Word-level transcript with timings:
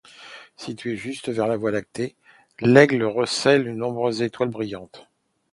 Située 0.57 0.95
juste 0.95 1.31
sur 1.31 1.45
la 1.45 1.57
Voie 1.57 1.69
lactée, 1.69 2.15
l'Aigle 2.59 3.03
recèle 3.03 3.65
de 3.65 3.69
nombreuses 3.69 4.23
étoiles 4.23 4.49
brillantes. 4.49 5.05